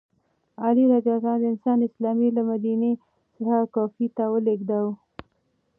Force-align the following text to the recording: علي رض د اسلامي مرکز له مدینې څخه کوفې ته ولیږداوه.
علي 0.63 0.85
رض 0.91 1.07
د 1.41 1.43
اسلامي 1.55 1.89
مرکز 2.29 2.35
له 2.37 2.41
مدینې 2.51 2.91
څخه 3.35 3.57
کوفې 3.73 4.07
ته 4.17 4.23
ولیږداوه. 4.33 4.93